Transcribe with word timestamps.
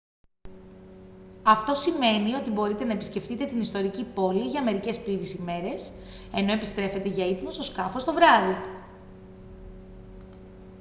αυτό 1.43 1.73
σημαίνει 1.73 2.33
ότι 2.33 2.49
μπορείτε 2.49 2.83
να 2.83 2.93
επισκεφτείτε 2.93 3.45
την 3.45 3.59
ιστορική 3.59 4.03
πόλη 4.03 4.47
για 4.47 4.63
μερικές 4.63 4.99
πλήρεις 4.99 5.33
ημέρες 5.33 5.93
ενώ 6.33 6.51
επιστρέφετε 6.51 7.09
για 7.09 7.25
ύπνο 7.27 7.49
στο 7.49 7.63
σκάφος 7.63 8.03
το 8.03 8.13
βράδυ 8.13 8.55